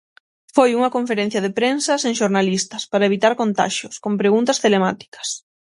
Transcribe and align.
Foi 0.55 0.69
unha 0.77 0.93
conferencia 0.97 1.43
de 1.45 1.51
prensa 1.59 1.93
sen 2.03 2.13
xornalistas, 2.19 2.83
para 2.91 3.07
evitar 3.09 3.33
contaxios, 3.41 3.95
con 4.03 4.13
preguntas 4.21 4.61
telemáticas. 4.63 5.27